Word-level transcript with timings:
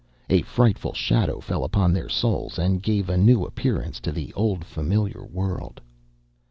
A 0.31 0.41
frightful 0.41 0.93
shadow 0.93 1.39
fell 1.39 1.63
upon 1.63 1.93
their 1.93 2.09
souls, 2.09 2.57
and 2.57 2.81
gave 2.81 3.07
a 3.07 3.17
new 3.17 3.43
appearance 3.45 3.99
to 3.99 4.11
the 4.11 4.33
old 4.33 4.65
familiar 4.65 5.23
world. 5.23 5.79